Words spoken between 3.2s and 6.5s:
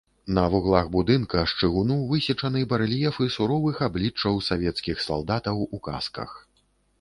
суровых абліччаў савецкіх салдатаў у касках.